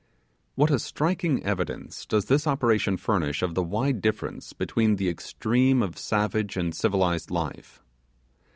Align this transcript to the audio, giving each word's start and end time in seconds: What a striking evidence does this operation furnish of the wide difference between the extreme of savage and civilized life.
What 0.55 0.71
a 0.71 0.79
striking 0.79 1.43
evidence 1.43 2.07
does 2.07 2.25
this 2.25 2.47
operation 2.47 2.97
furnish 2.97 3.43
of 3.43 3.53
the 3.53 3.61
wide 3.61 4.01
difference 4.01 4.51
between 4.51 4.95
the 4.95 5.09
extreme 5.09 5.83
of 5.83 5.95
savage 5.95 6.57
and 6.57 6.73
civilized 6.73 7.29
life. 7.29 7.83